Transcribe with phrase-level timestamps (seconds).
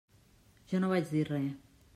[0.71, 1.55] Jo no vaig dir res.